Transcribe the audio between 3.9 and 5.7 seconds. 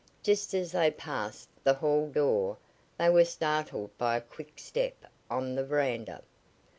by a quick step on the